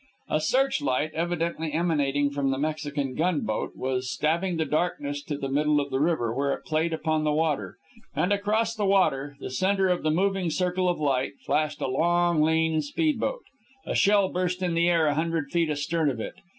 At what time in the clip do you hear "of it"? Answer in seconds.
16.09-16.33